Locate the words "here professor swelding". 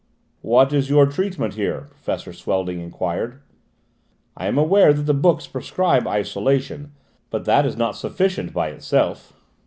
1.53-2.79